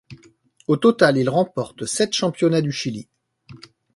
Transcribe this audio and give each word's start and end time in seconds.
Au 0.67 0.77
total, 0.77 1.15
il 1.17 1.29
remporte 1.29 1.85
sept 1.85 2.13
Championnats 2.13 2.63
du 2.63 2.71
Chili. 2.71 3.07